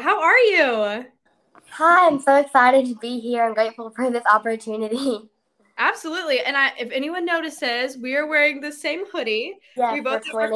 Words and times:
How 0.00 0.22
are 0.22 0.38
you? 0.38 1.06
Hi, 1.70 2.06
I'm 2.06 2.20
so 2.20 2.36
excited 2.36 2.86
to 2.86 2.94
be 2.96 3.18
here. 3.18 3.44
I'm 3.44 3.54
grateful 3.54 3.90
for 3.90 4.10
this 4.10 4.24
opportunity. 4.32 5.20
Absolutely. 5.78 6.40
And 6.40 6.56
I, 6.56 6.72
if 6.78 6.90
anyone 6.90 7.24
notices, 7.24 7.98
we 7.98 8.14
are 8.14 8.26
wearing 8.26 8.60
the 8.60 8.70
same 8.72 9.06
hoodie. 9.10 9.54
Yes, 9.76 9.92
we 9.92 10.00
both 10.00 10.22
are 10.34 10.52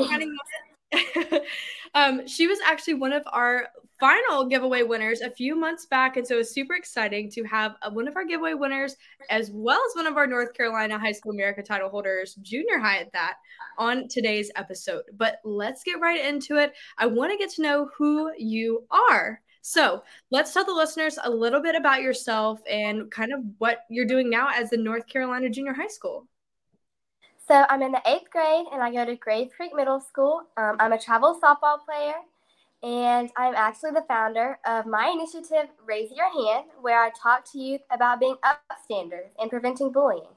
um, 1.94 2.26
she 2.26 2.46
was 2.46 2.58
actually 2.64 2.94
one 2.94 3.12
of 3.12 3.22
our 3.32 3.68
final 3.98 4.46
giveaway 4.46 4.82
winners 4.82 5.20
a 5.20 5.30
few 5.30 5.56
months 5.56 5.86
back. 5.86 6.16
And 6.16 6.26
so 6.26 6.38
it's 6.38 6.52
super 6.52 6.74
exciting 6.74 7.30
to 7.30 7.44
have 7.44 7.76
uh, 7.82 7.90
one 7.90 8.08
of 8.08 8.16
our 8.16 8.24
giveaway 8.24 8.54
winners, 8.54 8.96
as 9.30 9.50
well 9.52 9.80
as 9.88 9.96
one 9.96 10.06
of 10.06 10.16
our 10.16 10.26
North 10.26 10.54
Carolina 10.54 10.98
High 10.98 11.12
School 11.12 11.32
America 11.32 11.62
title 11.62 11.88
holders, 11.88 12.34
junior 12.36 12.78
high 12.78 12.98
at 12.98 13.12
that, 13.12 13.36
on 13.78 14.08
today's 14.08 14.50
episode. 14.56 15.02
But 15.16 15.40
let's 15.44 15.82
get 15.82 16.00
right 16.00 16.24
into 16.24 16.56
it. 16.56 16.74
I 16.98 17.06
want 17.06 17.32
to 17.32 17.38
get 17.38 17.50
to 17.54 17.62
know 17.62 17.88
who 17.96 18.30
you 18.38 18.84
are. 19.10 19.40
So 19.62 20.04
let's 20.30 20.52
tell 20.52 20.64
the 20.64 20.72
listeners 20.72 21.18
a 21.24 21.30
little 21.30 21.60
bit 21.60 21.74
about 21.74 22.02
yourself 22.02 22.60
and 22.70 23.10
kind 23.10 23.32
of 23.32 23.40
what 23.58 23.80
you're 23.90 24.06
doing 24.06 24.30
now 24.30 24.48
as 24.54 24.70
the 24.70 24.76
North 24.76 25.08
Carolina 25.08 25.50
Junior 25.50 25.72
High 25.72 25.88
School. 25.88 26.28
So 27.48 27.64
I'm 27.68 27.82
in 27.82 27.92
the 27.92 28.02
eighth 28.06 28.30
grade 28.30 28.66
and 28.72 28.82
I 28.82 28.92
go 28.92 29.04
to 29.04 29.16
Grave 29.16 29.50
Creek 29.56 29.72
Middle 29.74 30.00
School. 30.00 30.42
Um, 30.56 30.76
I'm 30.78 30.92
a 30.92 30.98
travel 30.98 31.38
softball 31.42 31.78
player 31.84 32.14
and 32.86 33.30
I'm 33.36 33.56
actually 33.56 33.90
the 33.90 34.04
founder 34.06 34.60
of 34.64 34.86
my 34.86 35.08
initiative, 35.08 35.70
Raise 35.84 36.12
Your 36.12 36.30
Hand, 36.30 36.66
where 36.80 37.02
I 37.02 37.10
talk 37.10 37.44
to 37.50 37.58
youth 37.58 37.80
about 37.90 38.20
being 38.20 38.36
upstanders 38.44 39.30
and 39.40 39.50
preventing 39.50 39.90
bullying. 39.90 40.28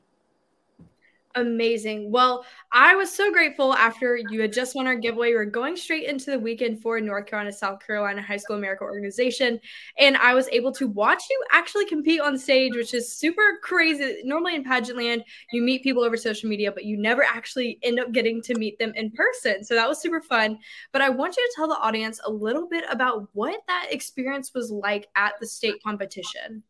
Amazing. 1.39 2.11
Well, 2.11 2.45
I 2.73 2.95
was 2.95 3.09
so 3.09 3.31
grateful 3.31 3.73
after 3.73 4.17
you 4.29 4.41
had 4.41 4.51
just 4.51 4.75
won 4.75 4.87
our 4.87 4.95
giveaway. 4.95 5.29
We 5.29 5.35
were 5.35 5.45
going 5.45 5.77
straight 5.77 6.05
into 6.05 6.31
the 6.31 6.39
weekend 6.39 6.81
for 6.81 6.99
North 6.99 7.27
Carolina, 7.27 7.53
South 7.53 7.79
Carolina 7.79 8.21
High 8.21 8.35
School 8.35 8.57
America 8.57 8.83
organization. 8.83 9.57
And 9.97 10.17
I 10.17 10.33
was 10.33 10.49
able 10.49 10.73
to 10.73 10.87
watch 10.89 11.23
you 11.29 11.41
actually 11.53 11.85
compete 11.85 12.19
on 12.19 12.37
stage, 12.37 12.75
which 12.75 12.93
is 12.93 13.15
super 13.15 13.59
crazy. 13.63 14.21
Normally 14.25 14.55
in 14.55 14.65
pageant 14.65 14.97
land, 14.97 15.23
you 15.53 15.61
meet 15.61 15.81
people 15.81 16.03
over 16.03 16.17
social 16.17 16.49
media, 16.49 16.73
but 16.73 16.83
you 16.83 16.97
never 16.97 17.23
actually 17.23 17.79
end 17.83 18.01
up 18.01 18.11
getting 18.11 18.41
to 18.41 18.55
meet 18.55 18.77
them 18.77 18.91
in 18.95 19.09
person. 19.11 19.63
So 19.63 19.75
that 19.75 19.87
was 19.87 20.01
super 20.01 20.21
fun. 20.21 20.59
But 20.91 21.01
I 21.01 21.09
want 21.09 21.37
you 21.37 21.43
to 21.43 21.53
tell 21.55 21.69
the 21.69 21.79
audience 21.79 22.19
a 22.25 22.29
little 22.29 22.67
bit 22.67 22.83
about 22.91 23.29
what 23.31 23.61
that 23.67 23.87
experience 23.91 24.53
was 24.53 24.71
like 24.71 25.07
at 25.15 25.35
the 25.39 25.47
state 25.47 25.81
competition. 25.83 26.63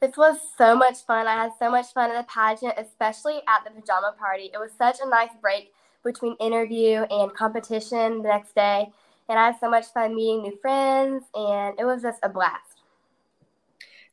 This 0.00 0.16
was 0.16 0.38
so 0.56 0.74
much 0.74 1.04
fun. 1.06 1.26
I 1.26 1.34
had 1.34 1.52
so 1.58 1.70
much 1.70 1.92
fun 1.92 2.10
at 2.10 2.16
the 2.16 2.32
pageant, 2.32 2.74
especially 2.78 3.42
at 3.46 3.64
the 3.64 3.70
pajama 3.70 4.14
party. 4.18 4.50
It 4.52 4.58
was 4.58 4.70
such 4.78 4.98
a 5.04 5.08
nice 5.08 5.32
break 5.42 5.72
between 6.02 6.36
interview 6.40 7.02
and 7.10 7.34
competition 7.34 8.22
the 8.22 8.28
next 8.28 8.54
day. 8.54 8.90
And 9.28 9.38
I 9.38 9.46
had 9.46 9.60
so 9.60 9.68
much 9.68 9.86
fun 9.92 10.16
meeting 10.16 10.42
new 10.42 10.56
friends, 10.62 11.24
and 11.34 11.78
it 11.78 11.84
was 11.84 12.00
just 12.00 12.18
a 12.22 12.30
blast. 12.30 12.82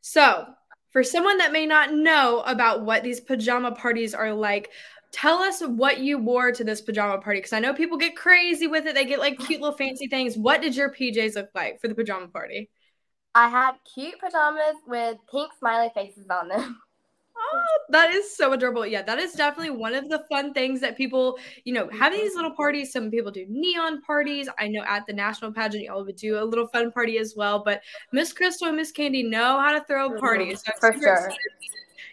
So, 0.01 0.45
for 0.91 1.03
someone 1.03 1.37
that 1.37 1.53
may 1.53 1.65
not 1.65 1.93
know 1.93 2.43
about 2.45 2.83
what 2.83 3.03
these 3.03 3.21
pajama 3.21 3.71
parties 3.71 4.13
are 4.13 4.33
like, 4.33 4.69
tell 5.11 5.37
us 5.37 5.61
what 5.61 5.99
you 5.99 6.17
wore 6.17 6.51
to 6.51 6.63
this 6.65 6.81
pajama 6.81 7.21
party 7.21 7.39
because 7.39 7.53
I 7.53 7.59
know 7.59 7.73
people 7.73 7.97
get 7.97 8.15
crazy 8.15 8.67
with 8.67 8.85
it. 8.87 8.93
They 8.93 9.05
get 9.05 9.19
like 9.19 9.39
cute 9.39 9.61
little 9.61 9.77
fancy 9.77 10.07
things. 10.07 10.37
What 10.37 10.61
did 10.61 10.75
your 10.75 10.93
PJs 10.93 11.35
look 11.35 11.49
like 11.55 11.79
for 11.79 11.87
the 11.87 11.95
pajama 11.95 12.27
party? 12.27 12.69
I 13.33 13.47
had 13.49 13.75
cute 13.93 14.19
pajamas 14.19 14.75
with 14.85 15.17
pink 15.31 15.53
smiley 15.59 15.89
faces 15.93 16.27
on 16.29 16.49
them. 16.49 16.81
Oh, 17.39 17.79
that 17.89 18.09
is 18.11 18.35
so 18.35 18.51
adorable. 18.53 18.85
Yeah, 18.85 19.03
that 19.03 19.19
is 19.19 19.33
definitely 19.33 19.69
one 19.77 19.93
of 19.93 20.09
the 20.09 20.25
fun 20.29 20.53
things 20.53 20.81
that 20.81 20.97
people, 20.97 21.37
you 21.63 21.73
know, 21.73 21.87
having 21.89 22.19
these 22.19 22.35
little 22.35 22.55
parties. 22.55 22.91
Some 22.91 23.09
people 23.11 23.31
do 23.31 23.45
neon 23.47 24.01
parties. 24.01 24.49
I 24.59 24.67
know 24.67 24.83
at 24.87 25.05
the 25.05 25.13
national 25.13 25.53
pageant, 25.53 25.83
y'all 25.83 26.03
would 26.03 26.15
do 26.15 26.39
a 26.39 26.43
little 26.43 26.67
fun 26.67 26.91
party 26.91 27.17
as 27.19 27.35
well. 27.37 27.63
But 27.63 27.81
Miss 28.11 28.33
Crystal 28.33 28.67
and 28.67 28.75
Miss 28.77 28.91
Candy 28.91 29.23
know 29.23 29.59
how 29.59 29.71
to 29.71 29.83
throw 29.85 30.09
Mhm, 30.09 30.19
parties. 30.19 30.63
So 30.65 30.71
for 30.79 30.93
sure. 30.93 31.15
excited 31.15 31.39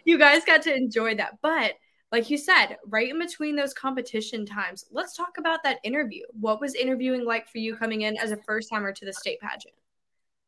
You 0.05 0.17
guys 0.17 0.45
got 0.45 0.61
to 0.63 0.75
enjoy 0.75 1.15
that. 1.15 1.39
But 1.41 1.73
like 2.11 2.29
you 2.29 2.37
said, 2.37 2.77
right 2.87 3.09
in 3.09 3.19
between 3.19 3.55
those 3.55 3.73
competition 3.73 4.45
times, 4.45 4.85
let's 4.91 5.15
talk 5.15 5.37
about 5.37 5.63
that 5.63 5.79
interview. 5.83 6.23
What 6.39 6.61
was 6.61 6.75
interviewing 6.75 7.25
like 7.25 7.49
for 7.49 7.57
you 7.59 7.75
coming 7.75 8.01
in 8.01 8.17
as 8.17 8.31
a 8.31 8.37
first 8.37 8.69
timer 8.69 8.93
to 8.93 9.05
the 9.05 9.13
state 9.13 9.39
pageant? 9.41 9.75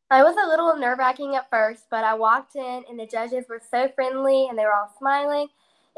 I 0.10 0.24
was 0.24 0.36
a 0.38 0.48
little 0.48 0.76
nerve 0.78 1.00
wracking 1.00 1.36
at 1.36 1.50
first, 1.50 1.86
but 1.90 2.06
I 2.06 2.14
walked 2.14 2.56
in 2.56 2.84
and 2.90 2.98
the 2.98 3.06
judges 3.06 3.46
were 3.50 3.62
so 3.72 3.90
friendly 3.94 4.48
and 4.48 4.58
they 4.58 4.64
were 4.64 4.74
all 4.74 4.94
smiling, 4.98 5.48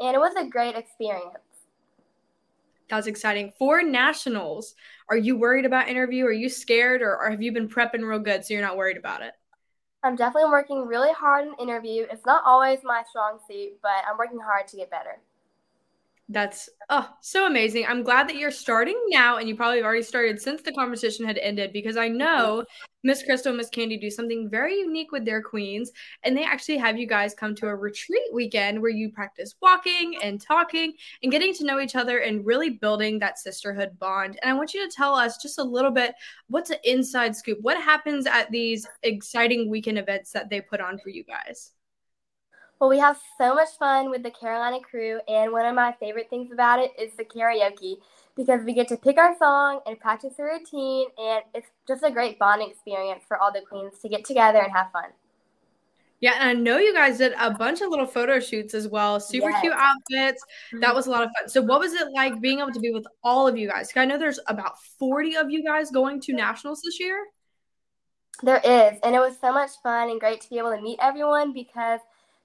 and 0.00 0.14
it 0.16 0.18
was 0.18 0.34
a 0.34 0.44
great 0.44 0.74
experience. 0.74 1.38
That's 2.88 3.06
exciting. 3.06 3.52
For 3.56 3.82
nationals, 3.84 4.74
are 5.08 5.16
you 5.16 5.36
worried 5.36 5.64
about 5.64 5.88
interview? 5.88 6.24
Are 6.26 6.32
you 6.32 6.48
scared 6.48 7.02
or, 7.02 7.16
or 7.16 7.30
have 7.30 7.40
you 7.40 7.52
been 7.52 7.68
prepping 7.68 8.02
real 8.02 8.18
good 8.18 8.44
so 8.44 8.52
you're 8.52 8.62
not 8.62 8.76
worried 8.76 8.96
about 8.96 9.22
it? 9.22 9.32
I'm 10.02 10.16
definitely 10.16 10.50
working 10.50 10.86
really 10.86 11.12
hard 11.12 11.46
in 11.46 11.54
interview. 11.60 12.06
It's 12.10 12.26
not 12.26 12.42
always 12.44 12.80
my 12.82 13.04
strong 13.08 13.38
suit, 13.48 13.78
but 13.82 14.02
I'm 14.10 14.18
working 14.18 14.40
hard 14.40 14.66
to 14.68 14.76
get 14.76 14.90
better. 14.90 15.18
That's 16.32 16.68
oh 16.90 17.08
so 17.20 17.48
amazing. 17.48 17.86
I'm 17.88 18.04
glad 18.04 18.28
that 18.28 18.36
you're 18.36 18.52
starting 18.52 18.96
now 19.08 19.38
and 19.38 19.48
you 19.48 19.56
probably 19.56 19.78
have 19.78 19.84
already 19.84 20.04
started 20.04 20.40
since 20.40 20.62
the 20.62 20.70
conversation 20.70 21.26
had 21.26 21.38
ended 21.38 21.72
because 21.72 21.96
I 21.96 22.06
know 22.06 22.64
Miss 23.02 23.24
Crystal 23.24 23.50
and 23.50 23.56
Miss 23.56 23.68
Candy 23.68 23.96
do 23.96 24.10
something 24.10 24.48
very 24.48 24.78
unique 24.78 25.10
with 25.10 25.24
their 25.24 25.42
queens 25.42 25.90
and 26.22 26.36
they 26.36 26.44
actually 26.44 26.78
have 26.78 26.96
you 26.96 27.08
guys 27.08 27.34
come 27.34 27.56
to 27.56 27.66
a 27.66 27.74
retreat 27.74 28.22
weekend 28.32 28.80
where 28.80 28.92
you 28.92 29.10
practice 29.10 29.56
walking 29.60 30.18
and 30.22 30.40
talking 30.40 30.92
and 31.24 31.32
getting 31.32 31.52
to 31.52 31.64
know 31.64 31.80
each 31.80 31.96
other 31.96 32.18
and 32.18 32.46
really 32.46 32.70
building 32.70 33.18
that 33.18 33.40
sisterhood 33.40 33.98
bond. 33.98 34.38
And 34.40 34.52
I 34.52 34.54
want 34.54 34.72
you 34.72 34.88
to 34.88 34.94
tell 34.94 35.16
us 35.16 35.42
just 35.42 35.58
a 35.58 35.64
little 35.64 35.90
bit 35.90 36.14
what's 36.46 36.70
an 36.70 36.78
inside 36.84 37.34
scoop? 37.34 37.58
What 37.60 37.82
happens 37.82 38.26
at 38.26 38.48
these 38.52 38.86
exciting 39.02 39.68
weekend 39.68 39.98
events 39.98 40.30
that 40.30 40.48
they 40.48 40.60
put 40.60 40.80
on 40.80 40.96
for 40.98 41.08
you 41.08 41.24
guys? 41.24 41.72
Well, 42.80 42.88
we 42.88 42.98
have 42.98 43.20
so 43.36 43.54
much 43.54 43.68
fun 43.78 44.08
with 44.08 44.22
the 44.22 44.30
Carolina 44.30 44.80
crew, 44.80 45.20
and 45.28 45.52
one 45.52 45.66
of 45.66 45.74
my 45.74 45.92
favorite 46.00 46.30
things 46.30 46.50
about 46.50 46.78
it 46.78 46.92
is 46.98 47.12
the 47.14 47.24
karaoke 47.24 47.96
because 48.36 48.64
we 48.64 48.72
get 48.72 48.88
to 48.88 48.96
pick 48.96 49.18
our 49.18 49.36
song 49.36 49.80
and 49.86 50.00
practice 50.00 50.36
the 50.38 50.44
routine, 50.44 51.08
and 51.18 51.42
it's 51.54 51.68
just 51.86 52.02
a 52.02 52.10
great 52.10 52.38
bonding 52.38 52.70
experience 52.70 53.22
for 53.28 53.36
all 53.36 53.52
the 53.52 53.60
queens 53.60 53.98
to 54.00 54.08
get 54.08 54.24
together 54.24 54.60
and 54.60 54.72
have 54.72 54.90
fun. 54.92 55.10
Yeah, 56.20 56.36
and 56.40 56.48
I 56.48 56.52
know 56.54 56.78
you 56.78 56.94
guys 56.94 57.18
did 57.18 57.34
a 57.38 57.50
bunch 57.50 57.82
of 57.82 57.90
little 57.90 58.06
photo 58.06 58.40
shoots 58.40 58.72
as 58.72 58.88
well. 58.88 59.20
Super 59.20 59.50
Yes. 59.50 59.60
cute 59.60 59.74
outfits. 59.76 60.42
That 60.72 60.80
mm-hmm. 60.80 60.96
was 60.96 61.06
a 61.06 61.10
lot 61.10 61.24
of 61.24 61.30
fun. 61.38 61.50
So, 61.50 61.60
what 61.60 61.80
was 61.80 61.92
it 61.92 62.08
like 62.14 62.40
being 62.40 62.60
able 62.60 62.72
to 62.72 62.80
be 62.80 62.92
with 62.92 63.06
all 63.22 63.46
of 63.46 63.58
you 63.58 63.68
guys? 63.68 63.90
I 63.94 64.06
know 64.06 64.16
there's 64.16 64.40
about 64.46 64.80
40 64.98 65.36
of 65.36 65.50
you 65.50 65.62
guys 65.62 65.90
going 65.90 66.18
to 66.22 66.32
nationals 66.32 66.80
this 66.82 66.98
year. 66.98 67.26
There 68.42 68.60
is, 68.64 68.98
and 69.02 69.14
it 69.14 69.18
was 69.18 69.38
so 69.38 69.52
much 69.52 69.70
fun 69.82 70.08
and 70.08 70.18
great 70.18 70.40
to 70.40 70.48
be 70.48 70.56
able 70.56 70.74
to 70.74 70.80
meet 70.80 70.98
everyone 71.02 71.52
because 71.52 72.00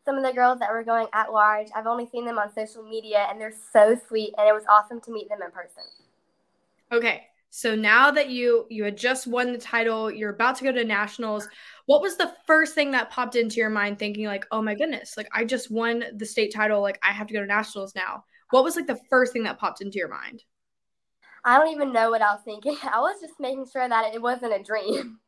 some 0.06 0.18
of 0.18 0.24
the 0.24 0.31
girls 0.31 0.60
that 0.60 0.72
were 0.72 0.84
going 0.84 1.07
at 1.13 1.34
large, 1.34 1.68
I've 1.75 1.88
only 1.88 2.07
seen 2.07 2.25
them 2.25 2.38
on 2.38 2.54
social 2.54 2.84
media, 2.84 3.28
and 3.30 3.42
they're 3.42 3.54
so 3.74 4.00
sweet, 4.07 4.34
and 4.38 4.48
it 4.48 4.54
was 4.54 4.63
awesome 4.69 5.02
to 5.02 5.12
meet 5.12 5.28
them 5.30 5.42
in 5.44 5.52
person. 5.52 5.84
Okay. 6.92 7.24
So 7.50 7.74
now 7.74 8.12
that 8.12 8.30
you 8.30 8.66
you 8.69 8.84
had 8.84 8.98
just 8.98 9.28
won 9.28 9.54
the 9.54 9.57
title, 9.57 10.12
you're 10.12 10.34
about 10.34 10.57
to 10.57 10.66
go 10.66 10.74
to 10.74 10.84
nationals. 10.84 11.48
What 11.86 12.02
was 12.02 12.18
the 12.18 12.34
first 12.46 12.75
thing 12.75 12.92
that 12.92 13.10
popped 13.10 13.36
into 13.36 13.56
your 13.56 13.69
mind 13.69 13.98
thinking 13.98 14.25
like, 14.25 14.46
"Oh 14.52 14.62
my 14.62 14.75
goodness, 14.75 15.16
like 15.16 15.30
I 15.34 15.46
just 15.46 15.72
won 15.72 16.04
the 16.16 16.25
state 16.25 16.54
title, 16.54 16.81
like 16.81 17.00
I 17.01 17.13
have 17.13 17.28
to 17.28 17.34
go 17.34 17.40
to 17.40 17.46
nationals 17.46 17.96
now." 17.96 18.25
What 18.51 18.66
was 18.66 18.75
like 18.75 18.88
the 18.88 19.00
first 19.10 19.31
thing 19.31 19.44
that 19.44 19.58
popped 19.58 19.81
into 19.81 19.98
your 19.98 20.10
mind? 20.10 20.44
I 21.46 21.58
don't 21.58 21.74
even 21.74 21.94
know 21.94 22.10
what 22.10 22.22
I 22.22 22.34
was 22.34 22.42
thinking. 22.44 22.75
I 22.84 23.00
was 23.00 23.22
just 23.22 23.40
making 23.40 23.68
sure 23.72 23.88
that 23.88 24.13
it 24.13 24.22
wasn't 24.22 24.54
a 24.54 24.62
dream. 24.62 25.19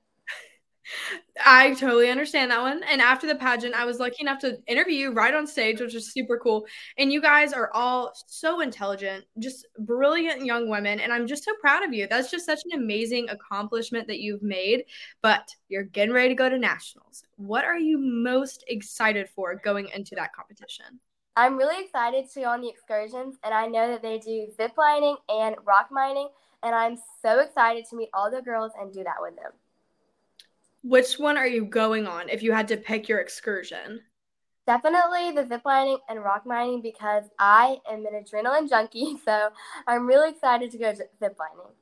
I 1.46 1.74
totally 1.74 2.10
understand 2.10 2.52
that 2.52 2.62
one. 2.62 2.84
And 2.84 3.02
after 3.02 3.28
the 3.28 3.36
pageant, 3.36 3.76
I 3.76 3.86
was 3.86 4.00
lucky 4.00 4.22
enough 4.22 4.40
to 4.40 4.58
interview 4.68 4.96
you 4.96 5.12
right 5.12 5.34
on 5.34 5.46
stage, 5.46 5.80
which 5.80 5.94
was 5.94 6.12
super 6.12 6.38
cool. 6.38 6.66
And 6.98 7.12
you 7.12 7.22
guys 7.22 7.54
are 7.54 7.72
all 7.74 8.14
so 8.28 8.62
intelligent, 8.62 9.26
just 9.40 9.68
brilliant 9.80 10.46
young 10.46 10.70
women. 10.70 11.00
And 11.00 11.12
I'm 11.12 11.28
just 11.28 11.44
so 11.44 11.54
proud 11.62 11.84
of 11.84 11.94
you. 11.94 12.08
That's 12.08 12.32
just 12.32 12.46
such 12.46 12.62
an 12.66 12.80
amazing 12.80 13.30
accomplishment 13.30 14.08
that 14.08 14.20
you've 14.20 14.44
made. 14.44 14.86
But 15.22 15.48
you're 15.70 15.84
getting 15.84 16.14
ready 16.14 16.30
to 16.30 16.36
go 16.36 16.50
to 16.50 16.58
nationals. 16.58 17.24
What 17.36 17.66
are 17.66 17.78
you 17.78 17.98
most 17.98 18.64
excited 18.68 19.30
for 19.30 19.56
going 19.56 19.90
into 19.94 20.16
that 20.16 20.34
competition? 20.34 21.00
I'm 21.36 21.56
really 21.56 21.84
excited 21.84 22.26
to 22.34 22.42
go 22.42 22.48
on 22.50 22.62
the 22.62 22.70
excursions, 22.70 23.36
and 23.44 23.54
I 23.54 23.68
know 23.68 23.92
that 23.92 24.02
they 24.02 24.18
do 24.18 24.48
zip 24.58 24.72
lining 24.76 25.18
and 25.30 25.56
rock 25.66 25.90
mining, 25.92 26.30
and 26.64 26.74
I'm 26.74 26.98
so 27.22 27.42
excited 27.42 27.86
to 27.92 27.96
meet 27.96 28.10
all 28.12 28.32
the 28.32 28.42
girls 28.42 28.72
and 28.82 28.92
do 28.92 29.04
that 29.04 29.18
with 29.20 29.36
them. 29.36 29.52
Which 30.88 31.20
one 31.20 31.36
are 31.38 31.48
you 31.48 31.66
going 31.66 32.08
on 32.08 32.30
if 32.30 32.42
you 32.42 32.54
had 32.54 32.70
to 32.70 32.78
pick 32.78 33.10
your 33.10 33.20
excursion? 33.20 34.00
Definitely 34.66 35.32
the 35.32 35.46
zip 35.46 35.64
lining 35.66 35.98
and 36.08 36.24
rock 36.24 36.46
mining 36.46 36.82
because 36.82 37.26
I 37.38 37.80
am 37.92 38.06
an 38.06 38.14
adrenaline 38.24 38.70
junkie, 38.70 39.18
so 39.26 39.50
I'm 39.86 40.08
really 40.08 40.30
excited 40.30 40.72
to 40.72 40.78
go 40.78 40.94
zip 40.94 41.36
lining. 41.38 41.74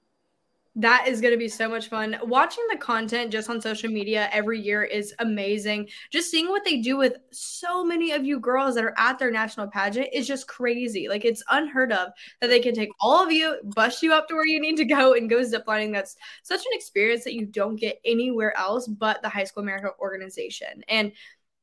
That 0.77 1.07
is 1.07 1.21
going 1.21 1.33
to 1.33 1.37
be 1.37 1.47
so 1.47 1.69
much 1.69 1.87
fun. 1.87 2.17
Watching 2.23 2.65
the 2.69 2.77
content 2.77 3.31
just 3.31 3.49
on 3.49 3.61
social 3.61 3.89
media 3.89 4.27
every 4.33 4.59
year 4.59 4.83
is 4.83 5.13
amazing. 5.19 5.87
Just 6.11 6.29
seeing 6.29 6.49
what 6.49 6.65
they 6.65 6.81
do 6.81 6.97
with 6.97 7.15
so 7.31 7.81
many 7.81 8.11
of 8.11 8.25
you 8.25 8.41
girls 8.41 8.75
that 8.75 8.83
are 8.83 8.93
at 8.97 9.17
their 9.17 9.31
national 9.31 9.67
pageant 9.67 10.09
is 10.11 10.27
just 10.27 10.49
crazy. 10.49 11.07
Like 11.07 11.23
it's 11.23 11.43
unheard 11.49 11.93
of 11.93 12.09
that 12.41 12.47
they 12.47 12.59
can 12.59 12.75
take 12.75 12.89
all 12.99 13.23
of 13.23 13.31
you, 13.31 13.57
bust 13.73 14.03
you 14.03 14.11
up 14.11 14.27
to 14.27 14.33
where 14.33 14.45
you 14.45 14.59
need 14.59 14.75
to 14.75 14.85
go, 14.85 15.13
and 15.13 15.29
go 15.29 15.37
ziplining. 15.37 15.93
That's 15.93 16.17
such 16.43 16.59
an 16.59 16.71
experience 16.73 17.23
that 17.23 17.35
you 17.35 17.45
don't 17.45 17.77
get 17.77 18.01
anywhere 18.03 18.57
else 18.57 18.85
but 18.85 19.21
the 19.21 19.29
High 19.29 19.45
School 19.45 19.63
America 19.63 19.91
organization. 19.99 20.83
And 20.89 21.13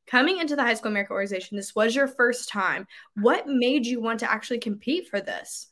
coming 0.07 0.39
into 0.39 0.55
the 0.55 0.63
High 0.63 0.73
School 0.73 0.91
America 0.91 1.13
organization, 1.13 1.55
this 1.55 1.75
was 1.75 1.95
your 1.95 2.07
first 2.07 2.49
time. 2.49 2.87
What 3.17 3.47
made 3.47 3.85
you 3.85 4.01
want 4.01 4.19
to 4.21 4.31
actually 4.31 4.59
compete 4.59 5.07
for 5.07 5.21
this? 5.21 5.67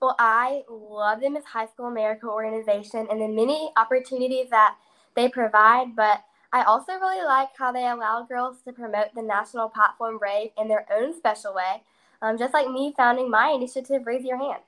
Well, 0.00 0.14
I 0.18 0.62
love 0.68 1.20
the 1.20 1.30
Miss 1.30 1.44
High 1.44 1.66
School 1.66 1.86
America 1.86 2.26
organization 2.26 3.06
and 3.10 3.20
the 3.20 3.28
many 3.28 3.70
opportunities 3.76 4.50
that 4.50 4.76
they 5.14 5.28
provide, 5.28 5.96
but 5.96 6.22
I 6.52 6.64
also 6.64 6.92
really 6.92 7.24
like 7.24 7.48
how 7.58 7.72
they 7.72 7.86
allow 7.86 8.24
girls 8.28 8.58
to 8.66 8.72
promote 8.72 9.14
the 9.14 9.22
national 9.22 9.70
platform 9.70 10.18
Brave 10.18 10.50
in 10.58 10.68
their 10.68 10.86
own 10.94 11.16
special 11.16 11.54
way, 11.54 11.82
um, 12.20 12.36
just 12.38 12.52
like 12.52 12.70
me 12.70 12.92
founding 12.96 13.30
my 13.30 13.48
initiative, 13.50 14.06
Raise 14.06 14.24
Your 14.24 14.38
Hand. 14.38 14.62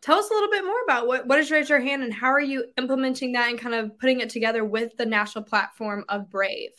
Tell 0.00 0.18
us 0.18 0.30
a 0.30 0.34
little 0.34 0.50
bit 0.50 0.64
more 0.64 0.82
about 0.84 1.06
what, 1.06 1.26
what 1.26 1.38
is 1.38 1.50
Raise 1.50 1.68
Your 1.68 1.80
Hand 1.80 2.02
and 2.02 2.12
how 2.12 2.28
are 2.28 2.40
you 2.40 2.64
implementing 2.78 3.32
that 3.32 3.50
and 3.50 3.60
kind 3.60 3.74
of 3.74 3.98
putting 3.98 4.20
it 4.20 4.30
together 4.30 4.64
with 4.64 4.96
the 4.96 5.06
national 5.06 5.44
platform 5.44 6.04
of 6.08 6.30
Brave? 6.30 6.70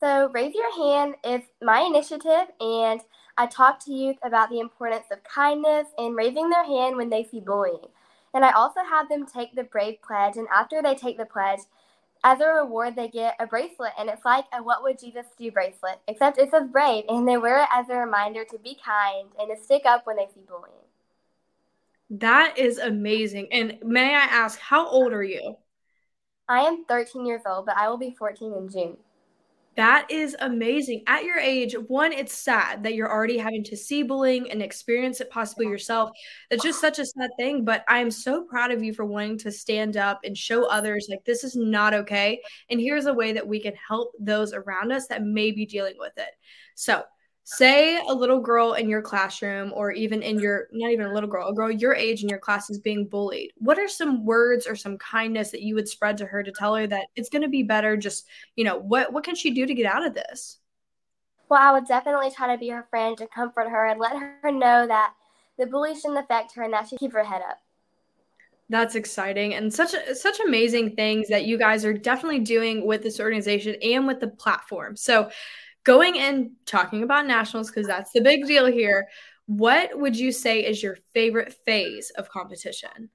So, 0.00 0.30
Raise 0.32 0.54
Your 0.54 0.76
Hand 0.76 1.14
is 1.24 1.42
my 1.60 1.80
initiative, 1.80 2.46
and 2.60 3.00
I 3.38 3.46
talk 3.46 3.82
to 3.84 3.92
youth 3.92 4.16
about 4.24 4.50
the 4.50 4.58
importance 4.58 5.06
of 5.12 5.22
kindness 5.22 5.86
and 5.96 6.16
raising 6.16 6.50
their 6.50 6.64
hand 6.64 6.96
when 6.96 7.08
they 7.08 7.22
see 7.22 7.40
bullying. 7.40 7.86
And 8.34 8.44
I 8.44 8.50
also 8.50 8.80
have 8.80 9.08
them 9.08 9.24
take 9.24 9.54
the 9.54 9.62
Brave 9.62 10.02
Pledge, 10.02 10.36
and 10.36 10.48
after 10.52 10.82
they 10.82 10.96
take 10.96 11.16
the 11.16 11.24
pledge, 11.24 11.60
as 12.24 12.40
a 12.40 12.48
reward, 12.48 12.96
they 12.96 13.08
get 13.08 13.36
a 13.38 13.46
bracelet, 13.46 13.92
and 13.96 14.10
it's 14.10 14.24
like 14.24 14.44
a 14.52 14.60
What 14.60 14.82
Would 14.82 14.98
Jesus 14.98 15.26
Do 15.38 15.50
bracelet, 15.52 16.00
except 16.08 16.38
it 16.38 16.50
says 16.50 16.68
Brave, 16.68 17.04
and 17.08 17.26
they 17.28 17.36
wear 17.36 17.62
it 17.62 17.68
as 17.72 17.88
a 17.88 17.94
reminder 17.94 18.44
to 18.44 18.58
be 18.58 18.76
kind 18.84 19.28
and 19.38 19.48
to 19.56 19.62
stick 19.62 19.86
up 19.86 20.04
when 20.04 20.16
they 20.16 20.26
see 20.34 20.40
bullying. 20.46 20.74
That 22.10 22.58
is 22.58 22.78
amazing. 22.78 23.48
And 23.52 23.78
may 23.82 24.14
I 24.14 24.24
ask, 24.24 24.58
how 24.58 24.88
old 24.88 25.12
are 25.12 25.22
you? 25.22 25.56
I 26.48 26.62
am 26.62 26.84
13 26.86 27.24
years 27.24 27.42
old, 27.46 27.66
but 27.66 27.76
I 27.76 27.88
will 27.88 27.98
be 27.98 28.16
14 28.18 28.52
in 28.52 28.68
June. 28.68 28.96
That 29.78 30.10
is 30.10 30.36
amazing. 30.40 31.04
At 31.06 31.22
your 31.22 31.38
age, 31.38 31.76
one, 31.86 32.12
it's 32.12 32.36
sad 32.36 32.82
that 32.82 32.94
you're 32.94 33.12
already 33.12 33.38
having 33.38 33.62
to 33.62 33.76
see 33.76 34.02
bullying 34.02 34.50
and 34.50 34.60
experience 34.60 35.20
it 35.20 35.30
possibly 35.30 35.66
yourself. 35.66 36.10
That's 36.50 36.64
just 36.64 36.80
such 36.80 36.98
a 36.98 37.06
sad 37.06 37.30
thing. 37.38 37.64
But 37.64 37.84
I'm 37.86 38.10
so 38.10 38.42
proud 38.42 38.72
of 38.72 38.82
you 38.82 38.92
for 38.92 39.04
wanting 39.04 39.38
to 39.38 39.52
stand 39.52 39.96
up 39.96 40.18
and 40.24 40.36
show 40.36 40.64
others 40.64 41.06
like 41.08 41.24
this 41.24 41.44
is 41.44 41.54
not 41.54 41.94
okay. 41.94 42.40
And 42.68 42.80
here's 42.80 43.06
a 43.06 43.14
way 43.14 43.32
that 43.34 43.46
we 43.46 43.60
can 43.60 43.74
help 43.86 44.10
those 44.18 44.52
around 44.52 44.90
us 44.90 45.06
that 45.06 45.22
may 45.22 45.52
be 45.52 45.64
dealing 45.64 45.94
with 45.96 46.12
it. 46.16 46.30
So, 46.74 47.04
say 47.50 47.98
a 48.06 48.12
little 48.12 48.40
girl 48.40 48.74
in 48.74 48.90
your 48.90 49.00
classroom 49.00 49.72
or 49.74 49.90
even 49.90 50.20
in 50.20 50.38
your 50.38 50.68
not 50.70 50.90
even 50.90 51.06
a 51.06 51.14
little 51.14 51.30
girl 51.30 51.48
a 51.48 51.54
girl 51.54 51.70
your 51.70 51.94
age 51.94 52.22
in 52.22 52.28
your 52.28 52.38
class 52.38 52.68
is 52.68 52.78
being 52.78 53.06
bullied. 53.06 53.52
What 53.56 53.78
are 53.78 53.88
some 53.88 54.26
words 54.26 54.66
or 54.66 54.76
some 54.76 54.98
kindness 54.98 55.50
that 55.52 55.62
you 55.62 55.74
would 55.74 55.88
spread 55.88 56.18
to 56.18 56.26
her 56.26 56.42
to 56.42 56.52
tell 56.52 56.74
her 56.74 56.86
that 56.86 57.06
it's 57.16 57.30
going 57.30 57.40
to 57.40 57.48
be 57.48 57.62
better? 57.62 57.96
Just 57.96 58.26
you 58.56 58.64
know 58.64 58.78
what 58.78 59.14
what 59.14 59.24
can 59.24 59.34
she 59.34 59.50
do 59.50 59.64
to 59.64 59.72
get 59.72 59.86
out 59.86 60.06
of 60.06 60.12
this? 60.12 60.58
Well 61.48 61.62
i 61.62 61.72
would 61.72 61.88
definitely 61.88 62.30
try 62.30 62.54
to 62.54 62.58
be 62.58 62.68
her 62.68 62.86
friend 62.90 63.16
to 63.16 63.26
comfort 63.26 63.70
her 63.70 63.86
and 63.86 63.98
let 63.98 64.14
her 64.14 64.52
know 64.52 64.86
that 64.86 65.14
the 65.58 65.66
bully 65.66 65.94
shouldn't 65.94 66.18
affect 66.18 66.54
her 66.54 66.64
and 66.64 66.74
that 66.74 66.88
she 66.88 66.98
keep 66.98 67.14
her 67.14 67.24
head 67.24 67.40
up. 67.48 67.56
That's 68.68 68.94
exciting 68.94 69.54
and 69.54 69.72
such 69.72 69.94
such 70.12 70.40
amazing 70.40 70.96
things 70.96 71.28
that 71.28 71.46
you 71.46 71.56
guys 71.56 71.86
are 71.86 71.94
definitely 71.94 72.40
doing 72.40 72.86
with 72.86 73.02
this 73.02 73.20
organization 73.20 73.76
and 73.82 74.06
with 74.06 74.20
the 74.20 74.28
platform. 74.28 74.96
So 74.96 75.30
going 75.88 76.18
and 76.18 76.50
talking 76.66 77.02
about 77.02 77.26
nationals 77.26 77.70
because 77.70 77.86
that's 77.86 78.12
the 78.12 78.20
big 78.20 78.46
deal 78.46 78.66
here 78.66 79.08
what 79.46 79.98
would 79.98 80.14
you 80.14 80.30
say 80.30 80.60
is 80.60 80.82
your 80.82 80.98
favorite 81.14 81.54
phase 81.64 82.12
of 82.18 82.28
competition 82.28 83.08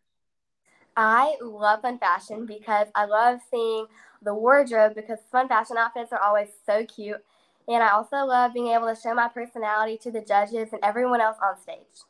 i 0.98 1.36
love 1.40 1.84
fun 1.84 2.00
fashion 2.00 2.48
because 2.48 2.88
i 2.96 3.06
love 3.06 3.40
seeing 3.52 3.86
the 4.24 4.34
wardrobe 4.34 4.96
because 4.96 5.20
fun 5.32 5.48
fashion 5.48 5.78
outfits 5.78 6.12
are 6.12 6.22
always 6.22 6.50
so 6.66 6.84
cute 6.88 7.24
and 7.68 7.84
i 7.84 7.90
also 7.90 8.26
love 8.26 8.52
being 8.56 8.70
able 8.70 8.88
to 8.88 9.00
show 9.00 9.14
my 9.14 9.28
personality 9.28 9.96
to 9.96 10.10
the 10.10 10.22
judges 10.22 10.70
and 10.74 10.80
everyone 10.82 11.22
else 11.22 11.38
on 11.44 11.56
stage 11.62 12.02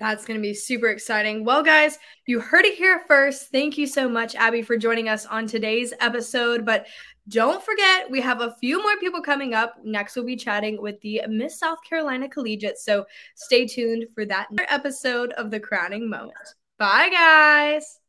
that's 0.00 0.24
going 0.24 0.40
to 0.40 0.42
be 0.42 0.54
super 0.54 0.88
exciting. 0.88 1.44
Well, 1.44 1.62
guys, 1.62 1.98
you 2.26 2.40
heard 2.40 2.64
it 2.64 2.78
here 2.78 3.04
first. 3.06 3.50
Thank 3.52 3.76
you 3.76 3.86
so 3.86 4.08
much, 4.08 4.34
Abby, 4.34 4.62
for 4.62 4.78
joining 4.78 5.10
us 5.10 5.26
on 5.26 5.46
today's 5.46 5.92
episode. 6.00 6.64
But 6.64 6.86
don't 7.30 7.62
forget, 7.62 8.10
we 8.10 8.20
have 8.20 8.40
a 8.40 8.56
few 8.60 8.82
more 8.82 8.96
people 8.98 9.22
coming 9.22 9.54
up. 9.54 9.76
Next, 9.84 10.16
we'll 10.16 10.24
be 10.24 10.36
chatting 10.36 10.82
with 10.82 11.00
the 11.00 11.22
Miss 11.28 11.58
South 11.58 11.78
Carolina 11.88 12.28
Collegiate. 12.28 12.78
So 12.78 13.06
stay 13.36 13.66
tuned 13.66 14.06
for 14.14 14.26
that 14.26 14.48
episode 14.68 15.32
of 15.32 15.50
The 15.50 15.60
Crowning 15.60 16.10
Moment. 16.10 16.54
Bye, 16.78 17.08
guys. 17.10 17.99